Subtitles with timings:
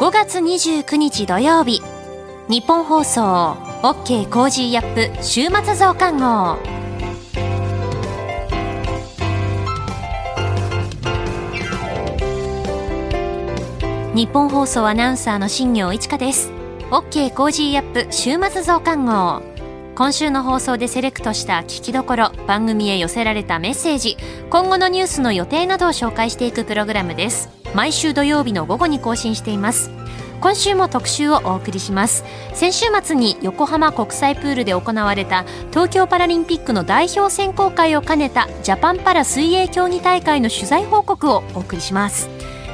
[0.00, 1.82] 5月29日土曜日。
[2.48, 3.20] 日本放送
[3.82, 6.56] OK コージーアップ週末増刊号。
[14.14, 16.50] ニッポン放送アナウンサーの新行市佳です。
[16.90, 19.42] OK コージーアップ週末増刊号。
[19.96, 24.16] 今週の放送でセレクトした聞きどころ番組へ寄せられたメッセージ
[24.48, 27.59] 今後のニュースの予定などを紹介していくプログラムです。
[27.74, 29.90] 毎週土曜日の午後に更新しています。
[30.40, 32.24] 今週も特集をお送りします。
[32.54, 42.30] 先週末に横浜国際プールで行われた東京パラリンピックの代表選考会を兼ねたジャパンパラ水泳競技大会の取材報告をお送りします。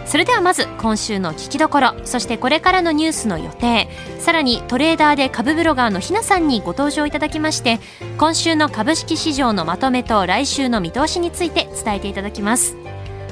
[0.06, 3.88] それではまず今週の聞きどころそしてこれからのニュースの予定
[4.20, 7.80] さらにトレーダーで株ブロガーのひなさんにご登場いただきまして
[8.16, 12.76] 今週の株式市場のまとめと来週の見通しについて伝えていただきます。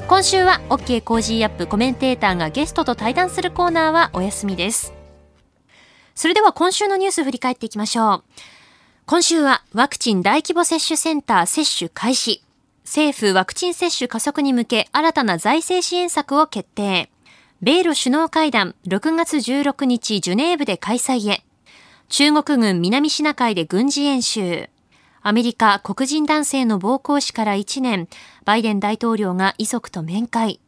[0.07, 4.93] 今週は OK コージーアップコメンテーターがゲストと対談するコーナーはお休みです
[6.13, 8.23] それでは今週のニュース振り返っていきましょう
[9.05, 12.45] 今週はワクチン大規模接種センター接種開始
[12.85, 17.09] 政府ワクチン接種加速に向け新たな財政支援策を決定。
[17.61, 21.43] 米ロ首脳会談6月16日ジュネーブで開催へ。
[22.09, 24.69] 中国軍南シナ海で軍事演習。
[25.27, 28.07] アメリカ黒人男性の暴行死から1年、
[28.45, 30.59] バイデン大統領が遺族と面会。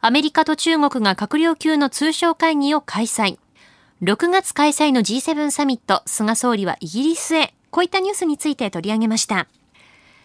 [0.00, 3.38] アメリカと中国が閣僚級の通商会議を開催。
[4.02, 7.54] 6月開催の G7 サミット、菅総理はイギリスへ。
[7.70, 9.46] こういったニュースについて取り上げました。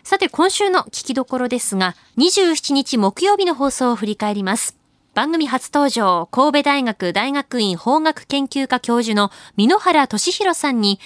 [0.01, 4.79] さて今週の聞きどころですが、27日木曜日の放送を振り返ります。
[5.13, 10.99] 番組初登場、神戸大学大学院法学研究科教授の箕原俊弘さんに、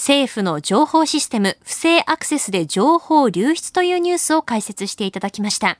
[0.00, 5.78] 政府の情報システム不正アクセスで情報流出というニュースを解説していただきました。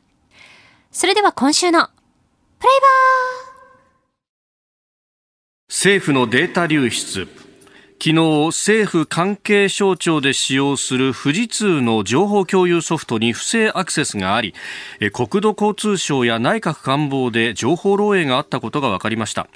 [0.93, 1.89] それでは今週の
[2.59, 3.61] プレイバー。
[5.71, 7.29] 政府のデータ流出。
[8.03, 8.15] 昨日
[8.49, 14.55] 政府関係省庁で使用する富士通の情報共有ソフトに不正アクセスがあり
[15.13, 19.49] 国土交通省や内閣官房で情報漏洩があったことが分かりました。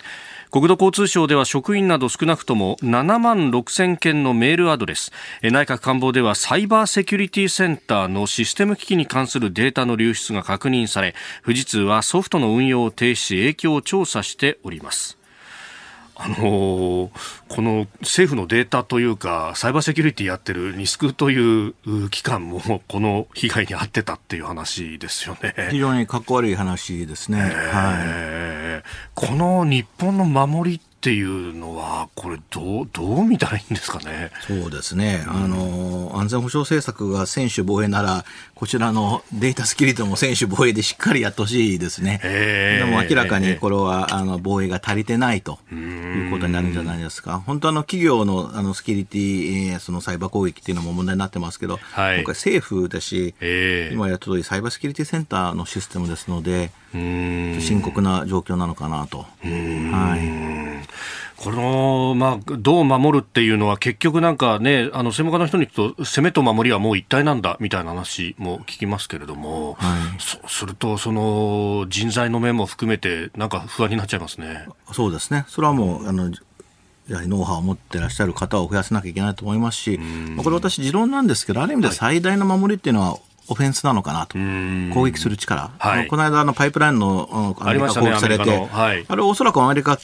[0.55, 5.11] 国土交通省では職員など少なくとも7万6000件のメールアドレス。
[5.43, 15.19] 内閣官房ではサイバーセキュリティセンターのシステム機器に関するデータの流出が確認され富士通はソフトの運用を停止し影響を調査しております。
[16.17, 17.11] あのー、
[17.49, 21.75] この政府のデータというか、サイバーセキュリティやってるニスクという
[22.11, 25.55] 機関も、この被害に遭ってたっていう話ですよね。
[25.71, 27.41] 非常にかっこ悪い話ですね。
[27.41, 28.83] はい、
[29.15, 34.31] この日本の守りっていうのは、これどう、どう見たらいいんですかね？
[34.47, 35.23] そうですね。
[35.29, 42.21] あの、安全保障政策が専守防衛なら、こちらのデータスキリットも専守防衛でしっかりやってほしいですね。
[42.23, 47.43] でも明らかにこれは、あの、防衛が足りてないということになるんじゃないですか。
[47.45, 53.35] 本当あの、企業の、あの、スキリティ、そのサイバー攻撃っていうのも問題になってますけど、はい、今回政府だし、
[53.93, 59.27] 今やった通りサイバーセキュリティセンターのシステムですので、深刻な状況なのかなと。
[59.43, 60.65] はい。
[61.37, 74.67] この、まあ、どう守るっていうのは結局なんかね、あの、専門家の人に聞くと、攻めと守りはもう一体なんだ、みたいな話も聞きますけれども、はい、そうすると、その、人材の面も含めて、なんか不安になっちゃいますね。
[74.93, 75.45] そうですね。
[75.49, 76.31] それはもう、あの、
[77.09, 80.01] やはりノウハウを持ってらっしゃる方を増やさなきゃいけないと思いますし、
[80.43, 83.19] これ私持論なんですけど、ある意味で最大の守りっていうのは、
[83.49, 84.39] オフェンスなのかなと、
[84.95, 89.99] 攻撃する力、はい、この間のパイプラインのアメリカ攻撃されて、ね、はい、あれおそらくアメリカ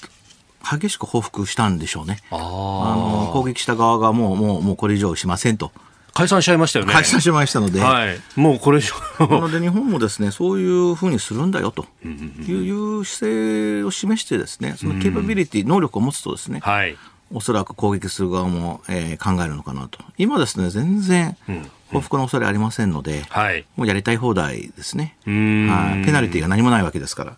[0.63, 2.19] 激しく報復したんでしょうね。
[2.31, 5.73] あの攻撃した側がもうもうもうこれ以上しませんと。
[6.13, 6.93] 解散しちゃいましたよね。
[6.93, 8.95] 解散しましたので、はい、もうこれ以上。
[9.27, 11.87] なので日本もですねそういうふうにするんだよと。
[12.05, 16.97] いう姿勢を示してですねそのケーパビリティ能力を持つとですね、はい、
[17.33, 20.01] おそらく攻撃する側も、えー、考えるのかなと。
[20.19, 21.71] 今ですね全然、うん。
[21.93, 25.17] 報復の恐れありませんので、はい、もうやりたい放題ですね。
[25.25, 27.37] はい、ペナルティーが何もないわけですから。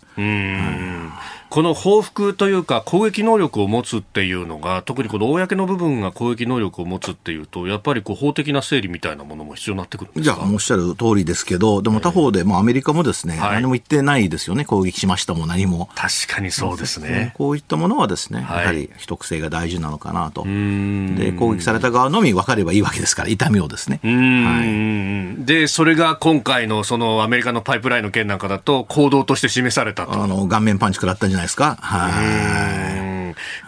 [1.52, 10.48] この報復というか攻撃能力を持つっていうのが特にこの公の部分が攻撃能力を持つっていうとやっぱりこう法的な整理みたいなものも必要になってくるんですか？
[10.50, 15.90] おっしゃる通りですけどでも他方でもアメリカもですね、はい、何も言ってないですよね攻撃しましたも何も。
[15.94, 17.34] 確かにそうですね。
[17.36, 20.44] こういったものはですね、やはり秘匿性が大事なのかなと。
[20.44, 24.00] で攻撃された側のみ分かればいいわけですから痛みをですね。
[24.02, 24.64] は
[25.38, 30.14] い、でそれが今回のそのアメリカのパイプラインの件なんかだと行動として示されたと。
[30.14, 31.76] あの顔面パンチ食らったんじゃないないですか？
[31.80, 33.11] はい。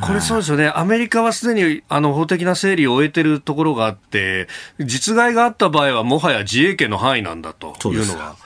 [0.00, 4.48] これそうですよね、アメリカはすでにあの法的な整理を終えてるところがあって、
[4.80, 8.36] 実害があった場合はもはや自衛権の範囲なんだというのは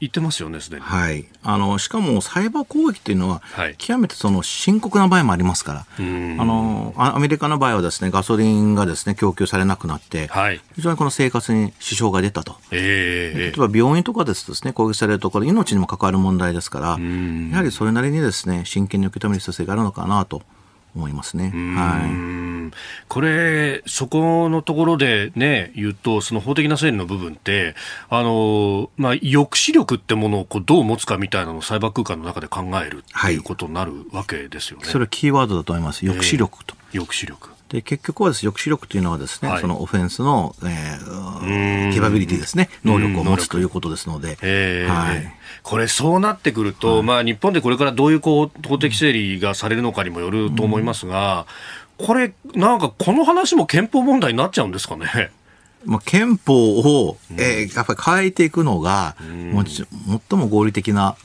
[0.00, 0.82] 言ってますよね、すでに。
[0.82, 3.42] はい、あのしかもサイバー攻撃っていうのは、
[3.78, 20.42] 極めてその深刻な場合もありますから、あのアメリカの場合はですねガソリンがですね供給されなくなって、はい、非常にこの生活に支障が出たと、えー、例えば病院とかですとですね攻撃されるところ命にも関わる問題ですから、やはりそれなりにですね真剣に受け止める必要性があるのかなと。
[20.94, 21.50] 思いますね。
[21.76, 22.76] はい。
[23.08, 27.74] これ、そこのところでね、言うと、その法的な整理の部分って、
[28.08, 34.84] あの、まあ、抑止力ってものをこうどう持つかみたいなのをサイバー空間の中で考えるっていうことになるわけですよね。
[34.84, 36.04] はい、それはキーワードだと思います。
[36.04, 36.74] 抑止力と。
[36.92, 37.59] えー、抑止力。
[37.70, 44.36] で結局はです、抑止力というのはですね、はい、そのオフェンスの、えー、ケバビリティですね、能力を持つということですので、
[44.88, 45.32] はい、
[45.62, 51.46] これ、そうなってくると、はい、まあ、日本でこれからどういうこう法的整理がされるのかにもよると思いますが、
[51.96, 55.30] うん、これ、なんかこの話も憲法問題になっちゃうんですかね？
[55.84, 59.16] まあ、憲法を、えー、やっぱり変えていくのが、
[59.52, 61.16] も最も合理的な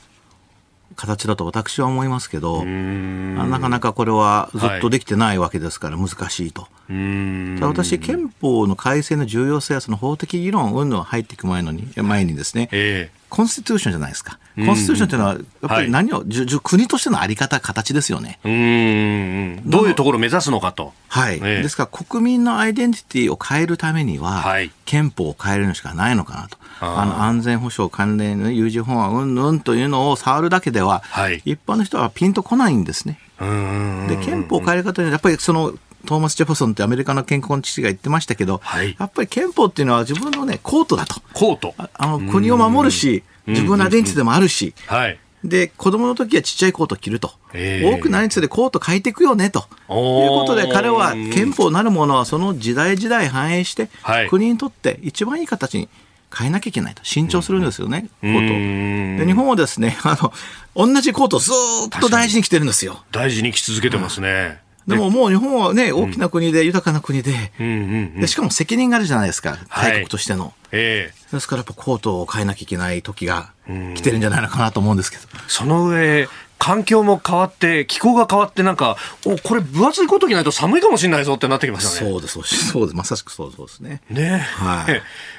[0.96, 6.62] 形だと私は思いますけど、なかなかこれはずっとできてないわけですから難しいと。
[6.62, 14.40] はい、私、憲法の改正の重要性やその法的議論、うんぬん入っていく前のに前にですね、えー、コンスティテューションじゃないですか。
[14.56, 18.40] コンスティテューションというのは、やっぱり何を、はい、国としてのあり方、形ですよね。
[18.46, 20.94] うんどういうところを目指すのかと。
[21.10, 26.58] はい、えー、ですから、国民のアイデンティティを変えるためには、はい、憲法を変えるのしかないのかなと。
[26.80, 33.20] あの安全保障関連の有事法案うんぬんというのを触るだけでは、はい、一般の人はピンとこないんですね。
[33.40, 35.74] で憲法を変える方にやっぱりその
[36.06, 41.22] トーマス・ジェファソンってアメリカの健康の父が言ってましたけど、はい、やっぱり憲法っていうのは自分のね、コートだと。
[41.34, 47.32] コートあの国を守るし、自分のアイデンティティでもあるし、はい、で、子供の時はちっちゃいコート着ると。
[47.54, 49.60] 多くなりつつでコート変えていくよねと。
[49.60, 53.90] いうことで彼は憲法なるものはその時代時代反映して、
[54.30, 55.88] 国にとって一番いい形に
[56.36, 57.04] 変えなきゃいけないと。
[57.06, 59.24] 慎重するんですよね、コート。
[59.24, 60.34] で、日本はですね、 あの、
[60.76, 63.04] 同じコートをずっと大事に着てるんですよ。
[63.12, 64.65] 大事に着続けてますね。
[64.88, 70.44] でももう日本はね、大きな国で豊かな国で、でしかも責任があるじゃないですか、大国としての。
[70.44, 71.14] はいえ。
[71.30, 73.52] ー、ですからやっぱコートを変えなきゃいけない時が
[73.96, 75.24] 来てるんじゃないのかなと思うんですけど。
[75.48, 76.28] その上、
[76.58, 82.12] 環境も変わって、気候が変わって、なんか、お、これ分厚いコート着ないと寒いかもしれないぞってなってきましたね。
[82.12, 82.96] そうです、そうです。
[82.96, 84.02] まさしくそうですね。
[84.10, 84.86] ねは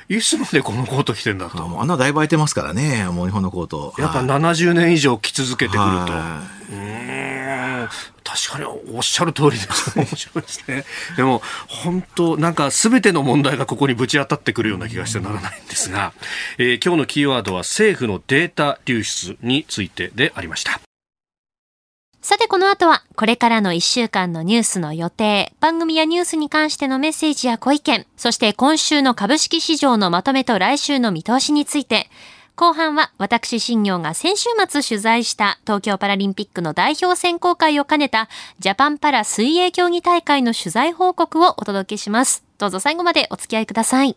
[0.08, 0.16] い。
[0.16, 1.58] いつまでこのコート着てんだと。
[1.58, 3.94] ああんなだいぶ空いてますからね、もう日本のコート。
[3.98, 6.12] やっぱ70年以上着続けてくると。
[6.72, 6.96] うん
[8.26, 9.96] 確かにおっしゃる通りです。
[9.96, 10.84] 面白いですね。
[11.16, 16.12] でも、本当なんか全ての問題がここにぶち当たってくるような気がしてならないんですが、
[16.58, 20.85] えー、今日のキーワードは政府のデータ流出についてでありました。
[22.26, 32.10] さてこの後は、これからの1週間のニュースの予定、番組やニュースに関してのメッセージやご意見、そして今週の株式市場のまとめと来週の見通しについて、
[32.56, 42.42] 後半は私新業が先週末取材した東京パラリンピックの代表選考会を兼ねたジャパンパラ水泳競技大会の取材報告をお届けします。
[42.58, 44.16] どうぞ最後までお付き合いください。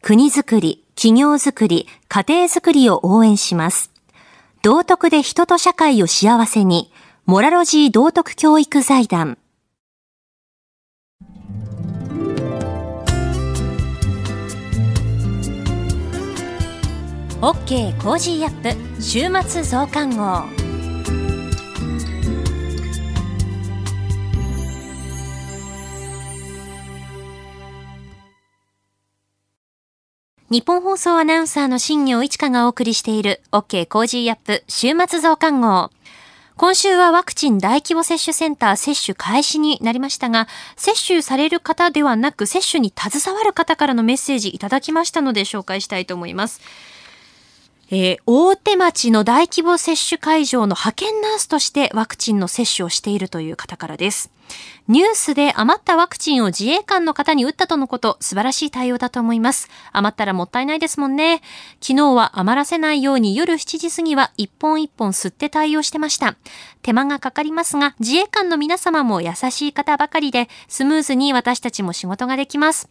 [0.00, 3.90] 国づくり、企業づくり、家庭づくりを応援します。
[4.62, 6.92] 道徳で人と社会を幸せに、
[7.26, 9.38] モラロジー道徳教育財団。
[17.40, 20.67] OK コージーアップ週末増刊号。
[30.50, 35.90] ニッポン放送アナウンサーの新行市佳がお送りしている OK コージーアップ週末増刊号。
[36.56, 46.62] 今週はワクチン大規模接種センター接種開始になりましたが、接種される方ではなく接種に携わる方からのメッセージいただきましたので紹介したいと思います。
[47.90, 54.30] えー、大手町の大規模接種会場の派遣ナースとしてワクチンの接種をしているという方からです。
[54.88, 59.68] ニュースで余ったワクチンを自衛官の方に打ったとのこと、素晴らしい対応だと思います。
[59.92, 61.42] 余ったらもったいないですもんね。
[61.80, 66.36] 昨日は余らせないように夜7時過ぎは一本一本吸って対応してました。
[66.82, 72.88] 手間がかかりますが、自衛官の皆様も優しい方ばかりで、スムーズに私たちも仕事ができます。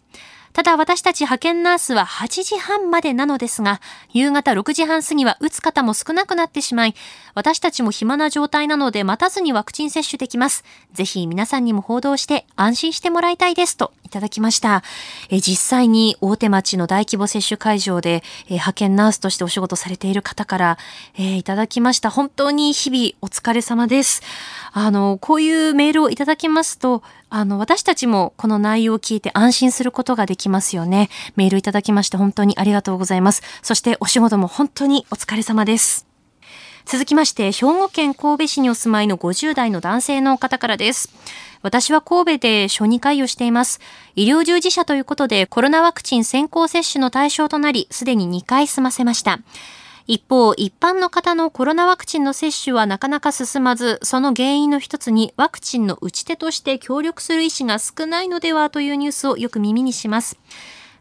[0.58, 3.80] ただ私たち派遣ナースは8時半までなのですが、
[4.12, 6.96] 夕方6時半過ぎは打つ方も少なくなってしまい、
[7.36, 10.64] 私たちも暇な状態なので待たずにワクチン接種できます。
[10.94, 14.82] ぜひ皆さんにも報道して安心してもらいたいですといただきました。
[15.30, 20.78] え実際に大手町の大規模接種会場で、え派遣ナースとしてお仕事されている方から、
[21.20, 22.10] えいただきました。
[22.10, 24.24] 本当に日々お疲れ様です。
[24.72, 31.10] あの、こういうメールをいただきますと、あの、私たちもこの内容を聞いて安心することができますよね。
[31.36, 33.42] メールいただきまして本当にありがとうございます。
[33.62, 36.08] そしてお仕事も本当にお疲れ様です。
[36.86, 41.10] 続きまして、兵庫県神戸市にお住まいの50代の男性の方からです。
[41.62, 43.82] 私は神戸で小児科医をしています。
[44.16, 49.40] 医療従事者ということでコロナワクチン先行接種の対象となり、すでに2回済ませました。
[50.08, 60.40] 一方、一般の方のコロナワクチンの接種はなかなか進まず、その原因の一つにワクチンの打ち手として協力する医師が少ないのではというニュースをよく耳にします。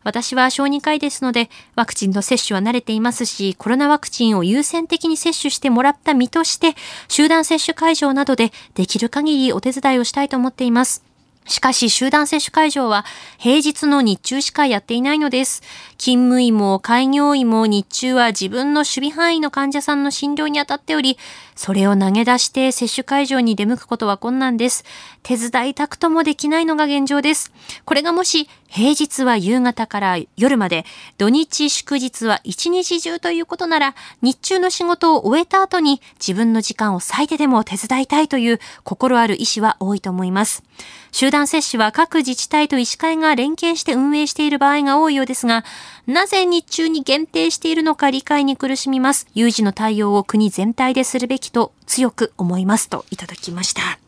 [0.03, 6.75] 私は小児科医ですので、ワクチンの接種は慣れていますし、コロナワクチンを優先的に接種してもらった身として、
[7.07, 11.06] 集団接種会場などでできる限りお手伝いをしたいと思っています。
[11.47, 13.05] しかし集団接種会場は
[13.39, 15.63] 平日の日中しかやっていないのです。
[15.99, 21.19] 勤務医も開業医も日中は自分の守備範囲の患者さんの診療に当たっており、
[21.57, 24.85] それを投げ出して接種会場に出向くことは困難です。
[25.23, 27.51] 手伝いたくともできないのが現状です。
[27.85, 30.85] これがもし平日は夕方から夜まで、
[31.19, 40.63] 土日祝日は一日中ということなら、日中の仕事を終えた後に自分の時間を割いてでも手伝いたいという心ある医師は多いと思います。
[41.11, 45.65] 集団接種は各自治体と医師会が連携して運営している場合が多いようですが、
[46.07, 49.27] なぜ日中に限定しているのか理解に苦しみます。
[49.35, 53.99] 有事の対応を国全体でするべきと強く思いますといただきました。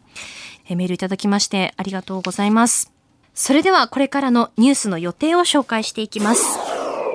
[0.68, 2.92] えメールいただきましてありがとうございます。
[3.34, 6.58] それではこれからのニュースの予定を紹介していきます。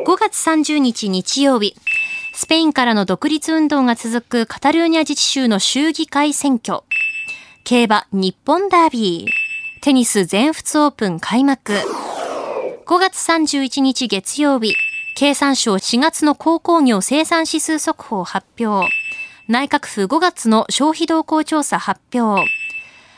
[0.06, 1.75] 5月30日日曜日、
[2.34, 6.82] スペインからの独立運動が続くカタルーニャ自治州の州議会選挙。
[7.63, 9.82] 競馬日本ダービー。
[9.82, 11.74] テニス全仏オープン開幕。
[11.74, 14.75] 5月31日月曜日、
[15.15, 18.89] 経産省4月の鉱工業生産指数速報発表。
[19.50, 22.50] 内閣府5月の消費動向調査発表。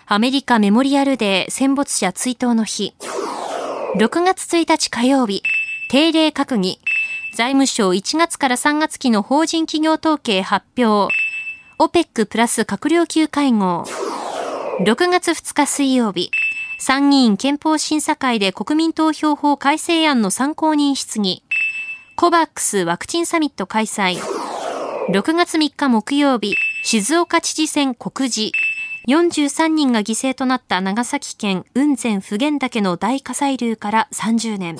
[0.07, 2.95] アメリカメモリアルデー戦没者追悼の日。
[3.97, 5.43] 6月1日火曜日、
[5.87, 6.79] 定例閣議。
[7.35, 11.13] 財務省1月から3月期の法人企業統計発表。
[11.77, 13.85] OPEC プラス閣僚級会合。
[14.79, 16.31] 6月2日水曜日、
[16.79, 21.43] 参議院憲法審査会で国民投票法改正案の参考人質疑。
[22.15, 24.17] コバックスワクチンサミット開催。
[25.09, 28.51] 6月3日木曜日、静岡知事選告示。
[29.07, 34.77] 43人が犠牲となった長崎県雲仙普賢岳の大火砕流から30年。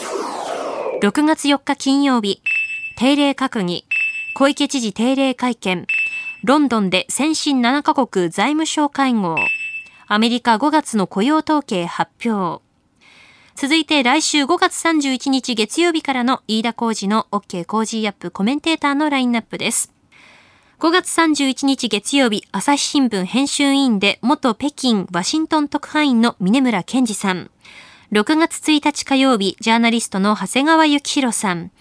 [1.03, 2.41] 6月4日金曜日、
[2.98, 3.86] 定例閣議。
[4.34, 5.86] 小池知事定例会見。
[6.44, 9.36] ロンドンで先進7カ国財務省会合。
[10.08, 12.63] アメリカ5月の雇用統計発表。
[13.53, 19.95] 続いて来週5月31日月曜日からの飯田浩二の OK コージーアップコメンテーターのラインナップです。
[20.77, 27.50] 5月31日月曜日、朝日新聞編集委員で元北京ワシントン特派員の峰村健二さん。
[28.12, 31.72] 6月1日火曜日、ジャーナリストの長谷川幸宏さん。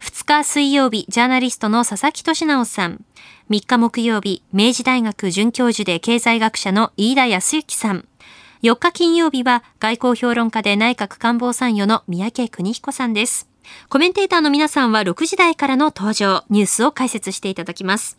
[0.00, 3.04] 2日水曜日、ジャーナリストの佐々木俊直さん。
[3.50, 8.08] 3日木曜日、明治大学准教授で経済学者の飯田康之さん。
[8.62, 13.46] 4日金曜日は外交評論家で内閣官房参与の三宅邦彦さんです。
[13.90, 18.18] コメンテーターの皆さんは6時台からの登場、ニュースを解説していただきます。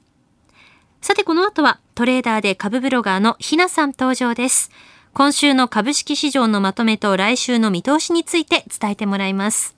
[1.02, 4.70] さてこの後はトレーダーで株ブロガーのひなさん登場です。
[5.14, 9.76] 今週の株式市場のまとめと来週の見通しについて伝えてもらいます。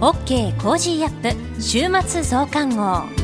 [0.00, 3.23] OK コージーアップ週末増刊号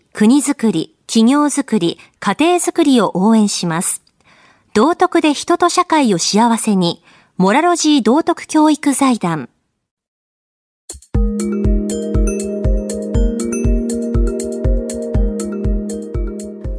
[0.13, 4.03] 国づくり、企業づくり、家庭づくりを応援します。
[4.73, 7.01] 道徳で人と社会を幸せに、
[7.37, 9.49] モラロジー道徳教育財団。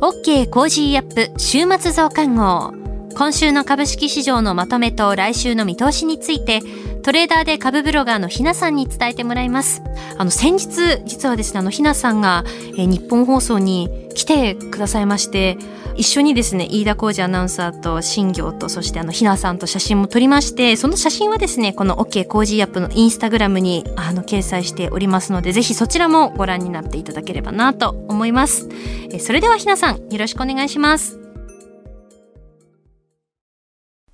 [0.02, 2.74] OK コージーアップ週末増刊号。
[3.14, 6.60] 今週の株式市場のまとめと来週の見通しについて、
[7.02, 9.82] トレーダーで株ブロガーのひなさんに伝えてもらいます。
[10.16, 15.59] あの、先日、実はですね、あの、ひなさんが、えー、ニッポン放送に来てくださいまして、
[15.97, 28.68] 一緒にですね、飯田浩司アナウンサーと新行と、そしてあの、ひなさんと写真も撮りまして、その写真はですね、この OK コージーアップのインスタグラムに、あの、掲載しておりますので、ぜひそちらもご覧になっていただければなと思います。
[29.11, 31.18] えそれではひなさん、よろしくお願いします。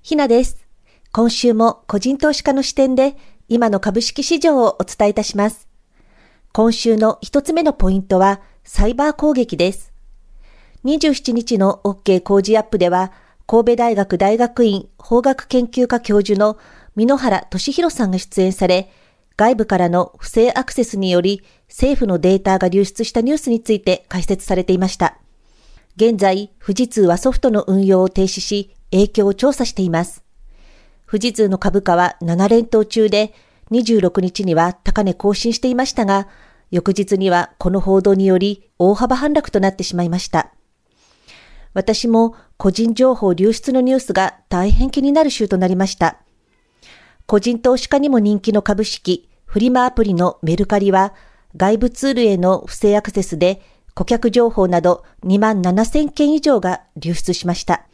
[0.01, 0.68] ひなです。
[1.19, 3.17] 今週も個人投資家の視点で、
[3.49, 5.67] 今の株式市場をお伝えいたします。
[6.53, 9.91] 今週の一つ目のポイントは、サイバー攻撃です。
[10.85, 13.11] 27日の OK 工事アップでは、
[13.47, 16.57] 神戸大学大学院法学研究科教授の
[16.95, 18.89] 箕原俊弘さんが出演され、
[19.35, 25.17] 外部からの不正アクセスにより政府のデータが流出したニュースについて解説されていました。
[25.97, 30.23] 現在、富士通はソフトの運用を停止し、影響を調査しています。
[31.09, 33.33] 富士通の株価は7連投中で、
[33.71, 36.27] 26日には高値更新していましたが、
[36.69, 40.51] 翌日にはこの報道により大幅反落となってしまいました。
[41.73, 46.17] 私も個人情報流出のニュースが大変気になる週となりました。
[47.25, 51.15] 個人投資家にも人気の株式、フリマアプリのメルカリは、
[51.57, 53.63] 外部ツールへの不正アクセスで
[53.95, 57.87] 顧客情報など2万7000件以上が流出しました。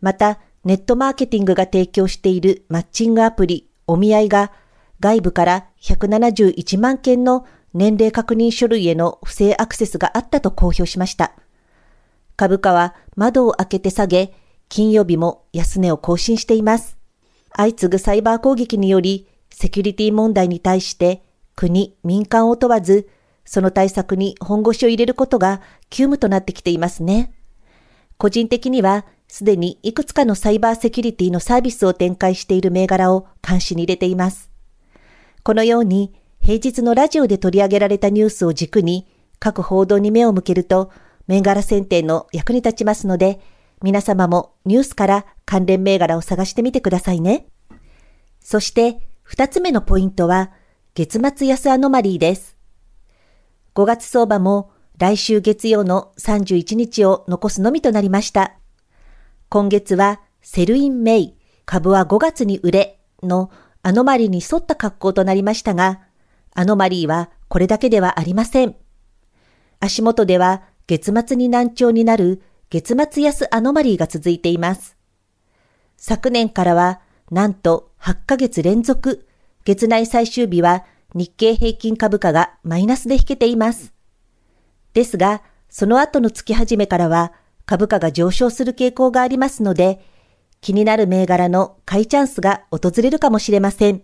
[0.00, 4.52] また、ネットマーケティングが提供しているマッチングアプリ、お見合いが
[5.00, 11.32] 外部から171万件の年齢確認書類への不正アクセスがあったと公表しました。
[12.36, 14.34] 株価は窓を開けて下げ、
[14.68, 16.96] 金曜日も安値を更新しています。
[17.56, 21.24] 相次ぐサイバー攻撃により、セキュリティ問題に対して
[21.56, 23.08] 国、民間を問わず、
[23.44, 27.34] その対策に本腰を入れることが急務となってきていますね。
[28.16, 34.50] 個人的には、すでにいくつかのサイバーセキュリティのサービスを展開している銘柄を監視に入れています。
[35.42, 40.90] このように、平日のラジオで取り上げられたニュースを軸に、各報道に目を向けると、
[41.28, 43.40] 銘柄選定の役に立ちますので、
[43.82, 47.46] 皆様もニュースから関連銘柄を探してみてくださいね。
[48.38, 50.50] そして二つ目のポイントは
[50.94, 52.58] 月末安アノマリーです。
[53.74, 58.58] 5月相場も来週月曜の31日を残すのみとなりました。
[59.52, 61.34] 今月は Sell in May、
[61.66, 63.50] 株は5月に売れの
[63.82, 66.00] アノマリーに沿った格好となりましたが、
[66.54, 68.76] アノマリーはこれだけではありません。
[69.78, 74.96] 足元では月末に軟調になる月末安アノマリーが続いています。
[75.98, 79.28] 昨年からは、なんと8ヶ月連続、
[79.66, 83.92] 月内最終日は日経平均株価がマイナスで引けています。
[84.94, 87.34] ですが、その後の月始めからは
[87.66, 90.04] 株価が上昇する傾向がありますので、
[90.60, 94.02] 気になる銘柄の買いチャンスが訪れるかもしれません。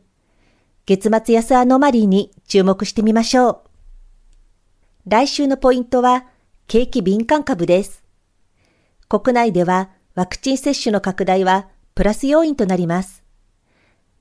[0.86, 3.60] 月末安アノマリーに注目してみましょう。
[5.06, 6.26] 来週のポイントは、
[6.66, 8.04] 景気敏感株です。
[9.08, 13.24] 国内ではワクチン接種の拡大はプラス要因となります。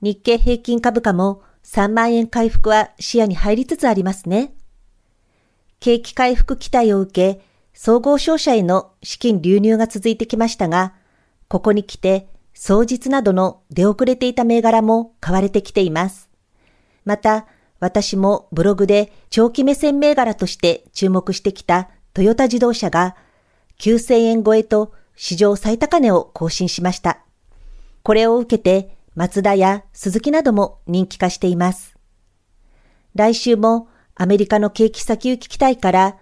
[0.00, 4.54] 日経平均株価も3万円回復は視野に入りつつありますね。
[5.78, 7.44] 景気回復期待を受け、
[7.80, 10.94] 総合商社への資金流入が続いてきましたが、
[11.46, 16.28] ここに来て、総実などの出遅れていた銘柄も買われてきています。
[17.04, 17.46] また、
[17.78, 23.14] 私もブログで長期目線銘柄として注目してきたトヨタ自動車が
[23.78, 27.20] 9000円超えと史上最高値を更新しました。
[28.02, 31.94] これを受けて、マツダやスズキなども人気化しています。
[33.14, 33.86] 来週も
[34.16, 36.16] アメリカの景気先行き期待から、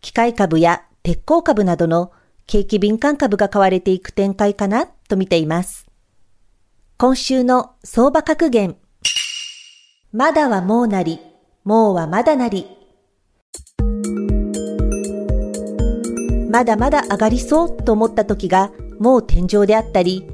[0.00, 2.12] 機械株や鉄鋼株などの
[2.46, 5.86] 景気敏感株が買われていく展開かなと見ています。
[6.98, 8.76] 今週の相場格言。
[10.12, 11.18] まだはもうなり、
[11.64, 12.66] もうはまだなり。
[16.50, 20.28] まだまだ上がりそうと思った時がもう天井であったり、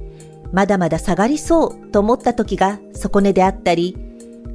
[0.53, 3.97] まだまだ下がりそうと思った時が底根であったり、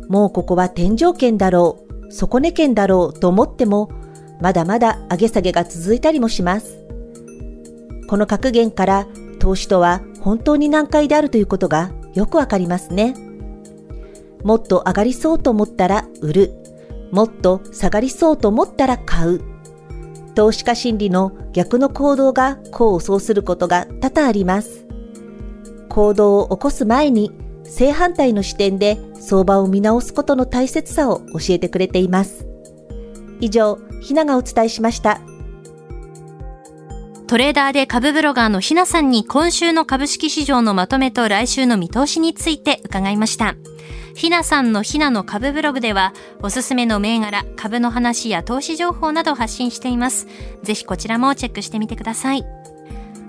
[0.10, 3.90] もうここは天井圏だろう、底根圏だろうと思っても、
[4.42, 6.80] まだまだ上げ下げが続いたりもします。
[8.08, 9.08] この格言から
[9.40, 13.16] 投資とは本当に難解であるということがよくわかりますね。
[14.44, 16.54] もっと上がりそうと思ったら売る。
[17.12, 19.42] もっと下がりそうと思ったら買う。
[20.34, 24.86] 投資家心理の逆の行動が功を奏することが多々あります。
[25.90, 27.32] 行動を起こす前に
[27.64, 32.46] 正反対の視点で相場を見直すことの大切さを教えてくれています。
[33.40, 35.22] 以上、ひながお伝えしました。
[37.28, 43.56] トレーダーで株ブロガーのひなさんに今週の株式市場のまとめと来週の見通しについて伺いました。
[44.16, 50.28] ひなさんのひなの株ブログでは、おすすめの銘柄、株の話や投資情報など発信しています。
[50.64, 52.44] ぜひこちらもチェックしてみてください。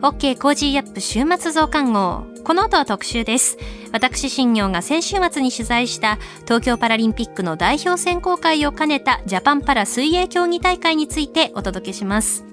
[0.02, 2.24] OK コージーアップ週末増刊号。
[2.42, 3.56] この後は特集です。
[3.92, 12.44] 私、新行が先週末に取材した東京パラリンピックの代表選考会を兼ねたジャパンパラ水泳競技大会についてお届けします。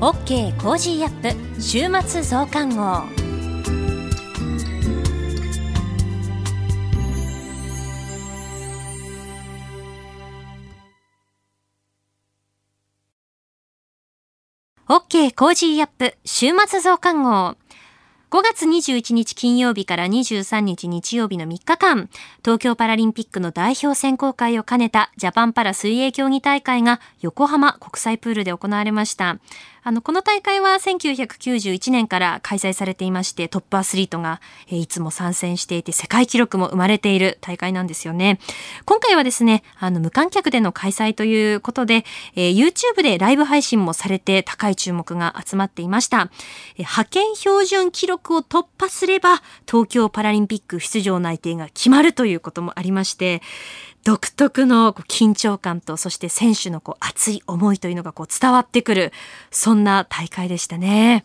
[0.00, 3.19] OK コージーアップ週末増刊号
[14.92, 17.56] オッケーコージーアップ週末増刊号
[18.32, 22.10] 5月21日金曜日から23日日曜日の3日間、
[22.44, 29.38] 東京パラリンピックの代表選考会を兼ねたジャパンパラ水泳競技大会が横浜国際プールで行われました。
[29.82, 38.38] あの、この大会は1991年から開催されていまして、トップアスリートが、えいつも参戦していて、世界記録も生まれている大会なんですよね。
[38.84, 42.04] 今回はですね、あの、無観客での開催ということで、
[42.36, 46.30] え、YouTube でライブ配信もされて高い注目が集まっていました。
[46.76, 53.40] え派遣標準記録を突破すれば、東京パラリンピック出場内定が決まるということもありまして、
[54.04, 59.12] 独特の緊張感と、そして選手のこう熱い思いというのがこう伝わってくる、
[59.50, 61.24] そんな大会でしたね。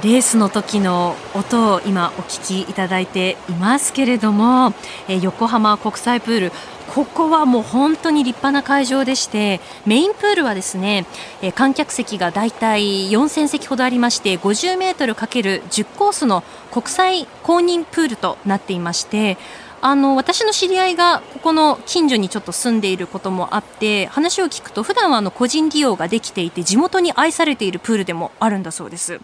[0.00, 4.72] レースの時の音を今お聞きいただいていますけれども、
[5.06, 6.52] え横浜国際プール
[6.94, 11.06] ここはもう本当に立派な会場でしてメインプールはですね、
[11.42, 19.36] え観客席がだいたい4000席ほどありまして50メートル ×10 コースの国際公認プールとなっていまして
[19.82, 29.20] あの私の知り合いがここの近所にちょっと住んでいることもあって話を聞くと普段はあの個人利用ができていて地元に愛されているプールでもあるんだそうです。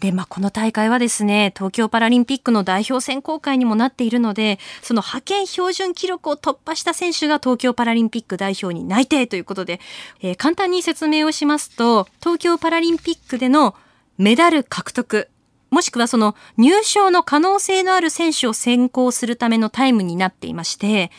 [0.00, 9.78] で、まあ、この大会はですね、東京パラリンピックの代表選考会にもなっているので、その派遣標準記録を突破した選手が東京パラリンピック代表に内定ということで、
[10.22, 13.74] えー、簡単に説明をしますと、東京パラリンピックでの
[14.16, 15.28] メダル獲得、
[15.68, 21.10] もしくはその入賞の可能性のある選手を選考するためのタイムになっていまして、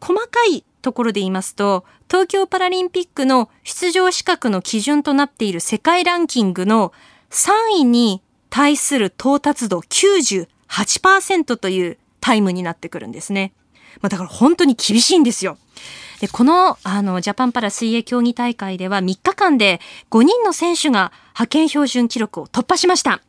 [0.00, 6.92] 細かいところで言いますと、東京パラリンピックの出場資格の基準となっている世界ランキングの
[7.30, 13.52] 3位に対する到達度98%というタイムになってくるんですね。
[14.00, 15.58] まあ、だから本当に厳しいんですよ。
[16.20, 23.20] で、この、あの、ジャパンパラ水泳競技大会では3日間で5人の選手が派遣標準記録を突破しました。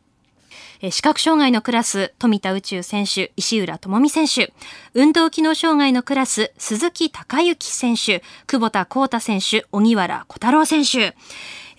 [0.90, 4.54] 視覚障害のクラス、富田宇宙選手、石浦智美選手。
[4.94, 11.14] 運動機能障害のクラス、鈴木孝之選手、久保田幸太選手、荻原小太郎選手。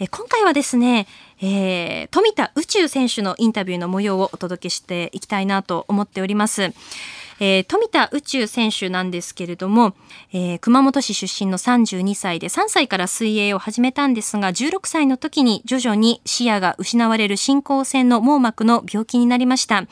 [0.10, 1.06] 今回はですね、
[1.42, 6.74] えー、富田宇宙選手のインタビューの模様をお届けしていきたいなと思っております。
[7.43, 9.95] えー、富田宇宙選手なんですけれども、
[10.32, 19.88] えー、熊本市出身の32歳で3歳から水泳を始めたんですが、16歳の時に徐々に視野が失われる進行性の網膜の病気になりました。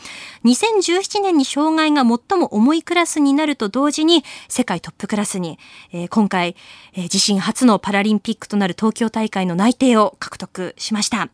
[0.45, 5.57] 2017年に障害が最も重いクラスになると同時に、世界トップクラスに、
[5.91, 6.55] えー、今回、
[6.93, 11.29] え、自身初のパラリンピックとなる東京大会の内定を獲得しました。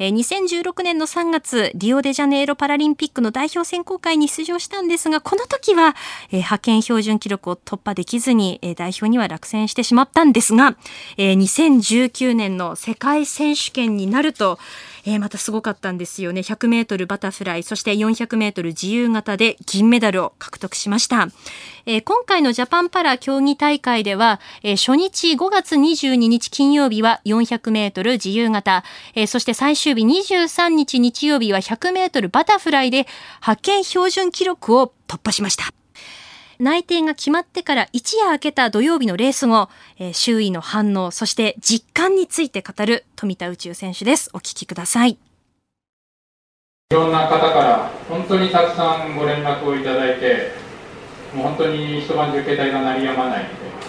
[0.00, 5.94] えー、2016年の3月、リオデジャネイロパラリンピックの代表選考会に出場したんですが、この時は、
[6.30, 10.76] えー、派遣標準記録を突破できずに、えー、代表には落選してしまったんですが、
[11.16, 14.58] えー、2019年の世界選手権になると、
[15.04, 16.40] えー、またすごかったんですよね。
[16.40, 21.28] 100メートルバタフライ、そして400メートル自由形で銀メダルを獲得しました。
[21.86, 28.84] えー、今回のジャパンパラ競技大会では、えー、初日5月22日金曜日は400メートル自由形、
[29.14, 33.06] えー、そして最終日23日日曜日は100メートルバタフライで
[33.40, 35.81] 派遣標準記録を突破しました。
[36.62, 44.30] 内定が決まってから一夜明けた土曜日のレース後、えー、周囲の反応、そして実感について語る富田宇宙選手です。
[44.32, 45.10] お聞きください。
[45.10, 45.18] い
[46.94, 50.52] ろんな方から本当にたくさんご連絡をいただいて、
[51.34, 53.80] もう本当に一晩中携帯が鳴りやまないみたいな感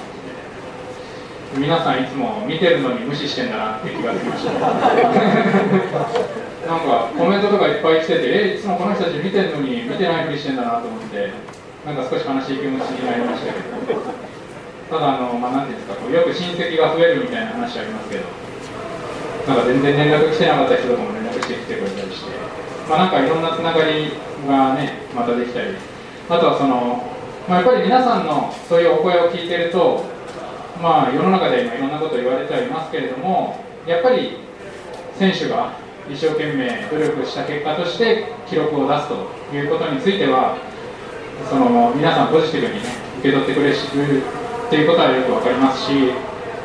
[1.54, 4.52] じで、皆さんいつも見てるのに無視してんだなって気がつきました。
[6.66, 11.32] なんかコメントとかいっぱい来てて、えいつもこの人たち見てるのに見てないふりしてんだなと思って、
[11.86, 14.00] なんか少し悲しい気持ちになりましたけど、
[14.90, 18.24] ただあの、まあ、なんですか、こうよく親戚が増えるみたいな話ありますけど、
[19.48, 22.32] なんか全然連絡来てなかった人とかも連絡してきてくれたりして、
[22.90, 24.12] まあ、なんかいろんなつながり
[24.48, 25.76] がね、またできたり、
[26.30, 27.04] あとはその、
[27.50, 30.06] まあ、やっぱり皆さんのそういうお声を聞いてると、
[30.82, 34.38] まあ、世の中で今いろんなこと言われてはいますけれども、やっぱり
[35.20, 35.74] 選手が
[36.10, 40.58] 一生懸命努力した結果として記録を出すということについては
[41.50, 45.92] その皆さんポジティブに、ね、受け取ってくれるっていうことはよく分かりますし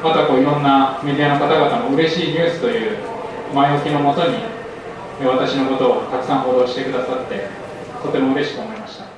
[0.02, 2.96] またこういろんなメディアの方々も嬉しいニュースという
[3.54, 4.36] 前置きのもとに
[5.26, 7.48] 私のことをたくさん報道してくださって
[8.02, 9.08] とても嬉しく思いました。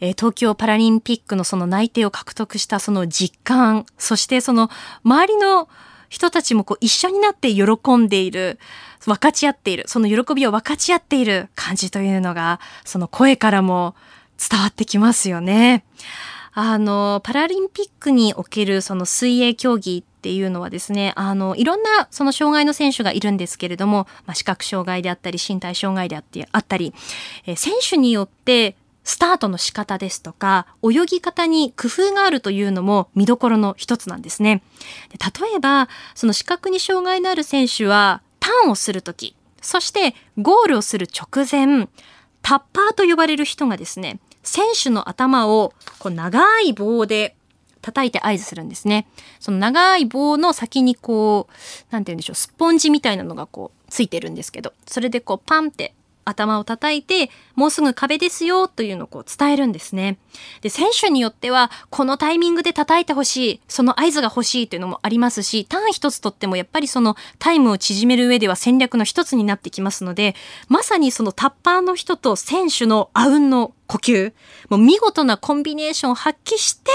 [0.00, 4.68] 東京パラリンピックのその内定を獲得したその実感、そしてその
[5.04, 5.68] 周りの
[6.08, 8.58] 人たちもこう一緒になって喜んでいる、
[9.06, 13.94] 分かち合っている、その喜びを分かち合っている感じというのが、その声からも
[14.38, 15.84] 伝わってきますよね。
[16.52, 26.94] あの、パラリンピックにおけるその水泳競技っていうのはですね、あの、いろんなその障害の選手がいるんですけれども、まあ、視覚障害であったり、身体障害であったり、
[27.56, 34.62] 選手によってスタートの仕方ですとか、泳ぎ方に工夫があるというのも見どころの一つなんですね。
[35.10, 41.88] 例えば、その視覚に障害のある選手は、ターンをするとき、そしてゴールをする直前、
[42.44, 47.34] タッパーと呼ばれる人がですね、選手の頭をこう長い棒で
[47.80, 49.08] 叩いて合図するんですね。
[49.40, 51.52] その長い棒の先にこう、
[51.90, 60.18] なんて言うんでしょう、スポンジみたいなのがこうついてるんですけど、それでこうパンって頭を叩いて、もうすぐ壁ですよというのをこう伝えるんですね。
[60.60, 70.34] で、選手によっては、このタイミングで叩いてほしい、その合図が欲しいというのもありますし、ターン一つとってもやっぱりそのタイムを縮める上では戦略の一つになってきますので、
[70.68, 74.32] まさにそのタッパーの人と選手のあうんの呼吸、
[74.70, 76.90] もう見事なコンビネーションを発揮して、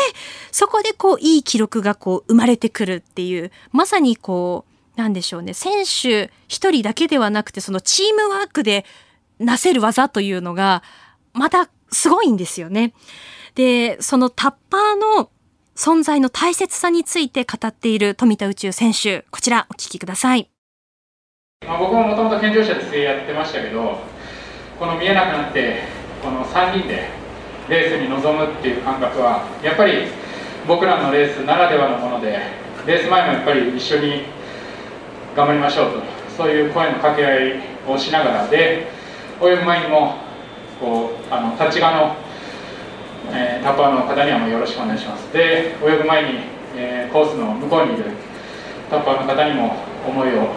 [0.52, 8.86] そこでこういい記録がこう生まれてくるっていう、まさにこう、なんでしょうね、選手一人だけではなくて、そのチームワークで
[9.40, 10.84] なせる技というのが、
[11.34, 12.94] またすごいんですよね。
[13.56, 15.30] で、そのタッパーの
[15.76, 20.50] 存在の大切さについて語っている富田宇宙選手、こちらお聞きください。
[21.66, 24.00] まあ、僕ももともと健常者でやってましたけど、
[24.78, 25.84] この見えなくなって、
[26.24, 27.10] この3人で
[27.70, 30.08] レースに臨むっていう感覚は、やっぱり
[30.68, 32.40] 僕らのレースならではのもので、
[32.86, 34.24] レース前もやっぱり一緒に
[35.36, 36.02] 頑張りましょうと、
[36.36, 38.99] そういう声の掛け合いをしながらで、
[39.42, 40.16] 泳ぐ前にも
[40.80, 42.16] こうあの立ち側の、
[43.32, 45.32] えー、タッパーの方にはもうよろしくお願いします。
[45.34, 46.40] で泳ぐ前に、
[46.76, 48.06] えー、コースの向こうにいる
[48.90, 49.76] タッパーの方にも
[50.08, 50.50] 思いを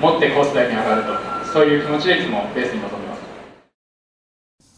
[0.00, 3.05] 持ってコース台に上がるとそういう気持ちでいつもベースに臨みます。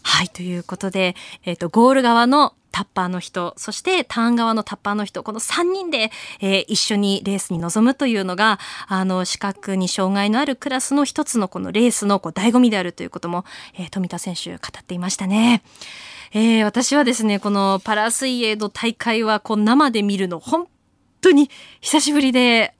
[0.08, 13.44] はいということで、えーとゴール側のタッパーの人、そしてターン側のタッパーの人、この3人で、えー、一緒にレースに臨むというのが、あの、視覚に障害のあるクラスの一つのこのレースのこう醍醐味であるということも、
[13.74, 15.62] えー、富田選手語っていましたね。
[16.32, 20.68] えー、私はですね、このパラ水泳の大会はこう生で見るの本
[21.20, 22.74] 当に久しぶりで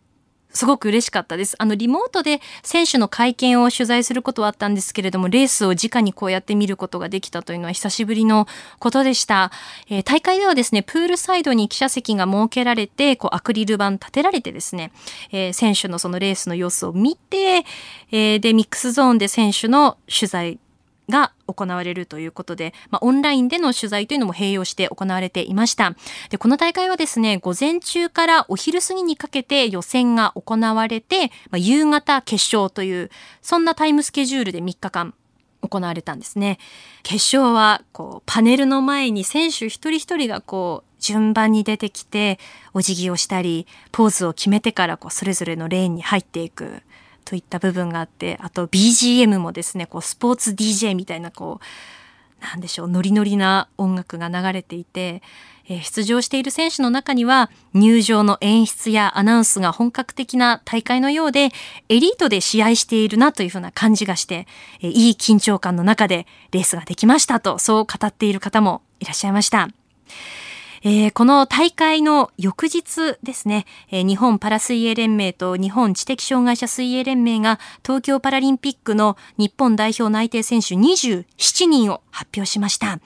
[0.59, 1.55] すごく嬉しかったです。
[1.61, 8.49] あの、リモートで選手の会見を取材することはあったんですけれども、レースを直にこうやって見ることができたというのは久しぶりの
[8.81, 9.53] ことでした。
[9.89, 14.91] えー、大会ではですね、プールサイドに記者席が設けられて、こう、アクリル板立てられてですね、
[15.31, 17.65] えー、選手のそのレースの様子を見て、
[18.11, 20.59] えー、で、ミックスゾーンで選手の取材
[21.09, 25.95] が行われるということで、まあ、オンラインでの取材というのも併用して行われていました。
[26.31, 33.11] で、この大会はですね、午前中からお昼過ぎにかけて予選が行われて、まあ、夕方決勝という、
[33.43, 35.15] そんなタイムスケジュールで3日間
[35.63, 36.59] 行われたんですね。
[37.03, 42.39] 決勝は、こう、パネルの前に選手一人一人がこう、順番に出てきて、
[42.75, 46.83] お辞儀をしたり、ポーズを決めてから、こう、それぞれのレーンに入っていく。
[47.29, 55.23] といった部分があって、あと BGM もですね、こうスポーツ DJ みたいなこう、なんでしょう、ノリノリな音楽が流れていて、
[55.69, 61.51] えー、出場している選手の中には入場の演出やアナウンスが本格的な大会のようで、
[61.91, 64.47] エリートで試合しているなというふうな感じがして、
[64.81, 69.69] えー、いい緊張感の中でレースができましたと、そう語っている方もいらっしゃいました。
[70.83, 83.01] えー、この大会の翌日ですね、えー、日本パラ水泳連盟と日本知的障害者水泳連盟が東京パラリンピックの日本代表内定選手27人を発表しました。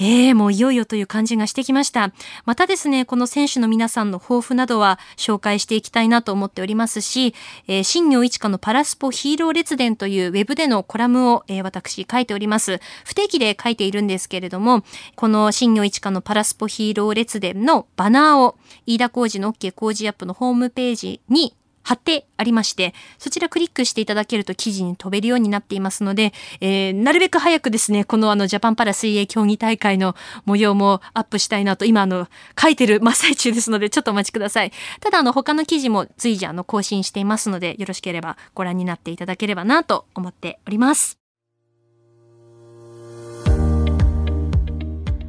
[0.00, 2.12] ええー、もういよいよという感じがしてきました。
[2.44, 7.34] またですね、この選手の皆さんの抱負などは紹介していきたいなと思っておりますし、
[7.66, 12.80] えー、新業一華のパラスポヒーロー列伝というウェブでのコラムを、えー、私書いております。
[13.04, 14.84] 不定期で書いているんですけれども、
[15.16, 18.56] この新業一華のパラスポヒーロー列伝のバナーを
[18.86, 30.14] 飯田浩二の OK 工事アップのホームページに貼ってありまして、そちらクリックしていただけると記事に飛べるようになっていますので、えー、なるべく早くですね、このあのジャパンパラ水泳競技大会の
[30.44, 32.28] 模様もアップしたいなと、今あの、
[32.60, 34.72] 書いてる真っ最中ですので、ちょっとお待ちください。
[35.00, 41.18] ただあの、他の記事も随時あの、更新していますので、よろしければご覧になっていただければなと思っております。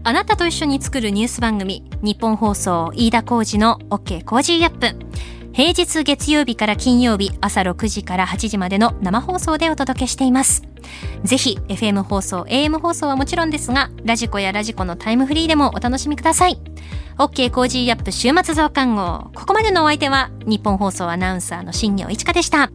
[0.02, 5.39] あなたと一緒に作るニュース番組、ニッポン放送飯田浩司の OK Cozy up。
[5.52, 10.64] 平日月曜日から金曜日朝6時から8時までの生放送でお届けしています。
[11.24, 16.62] ぜひ FM 放送、AM 放送はもちろんですが、ラジコやラジコのタイムフリーでもお楽しみください。
[17.18, 19.32] OK コージーアップ週末増刊号。
[19.36, 22.72] ここまでのお相手は日本放送アナウンサーの新業一花でした。